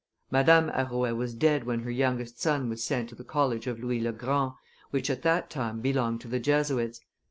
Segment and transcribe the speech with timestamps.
[0.31, 3.99] Madame Arouet was dead when her youngest son was sent to the college of Louis
[4.01, 4.53] le Grand,
[4.89, 7.01] which at that time belonged to the Jesuits.